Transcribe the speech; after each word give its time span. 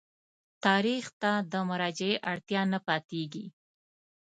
تاریخ 0.65 1.05
ته 1.21 1.31
د 1.51 1.53
مراجعې 1.69 2.15
اړتیا 2.31 2.61
نه 2.73 2.79
پاتېږي. 2.87 3.45